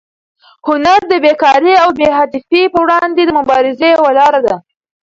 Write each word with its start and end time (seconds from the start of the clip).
هنر 0.67 1.01
د 1.11 1.13
بېکارۍ 1.23 1.73
او 1.83 1.89
بې 1.99 2.09
هدفۍ 2.19 2.63
پر 2.73 2.79
وړاندې 2.85 3.21
د 3.25 3.29
مبارزې 3.39 3.87
یوه 3.95 4.11
لاره 4.17 4.39
ده. 4.45 4.55